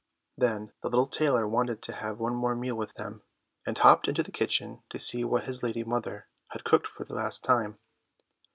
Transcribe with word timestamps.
Then 0.35 0.73
the 0.81 0.89
little 0.89 1.05
tailor 1.05 1.47
wanted 1.47 1.83
to 1.83 1.93
have 1.93 2.17
one 2.19 2.33
more 2.33 2.55
meal 2.55 2.73
with 2.75 2.95
them, 2.95 3.21
and 3.67 3.77
hopped 3.77 4.07
into 4.07 4.23
the 4.23 4.31
kitchen 4.31 4.81
to 4.89 4.97
see 4.97 5.23
what 5.23 5.43
his 5.43 5.61
lady 5.61 5.83
mother 5.83 6.27
had 6.47 6.63
cooked 6.63 6.87
for 6.87 7.03
the 7.05 7.13
last 7.13 7.43
time. 7.43 7.77